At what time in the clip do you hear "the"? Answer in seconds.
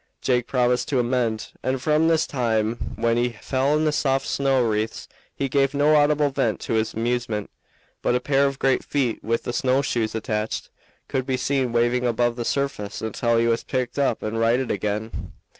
3.85-3.91, 9.43-9.53, 12.35-12.43